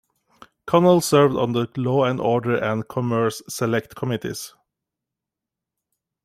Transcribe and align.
Connell 0.65 0.99
served 0.99 1.35
on 1.35 1.51
the 1.51 1.69
Law 1.77 2.05
and 2.05 2.19
Order 2.19 2.55
and 2.55 2.87
Commerce 2.87 3.43
select 3.47 3.93
committees. 3.95 4.51